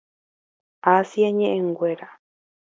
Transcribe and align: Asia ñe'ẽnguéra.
Asia 0.93 1.29
ñe'ẽnguéra. 1.37 2.07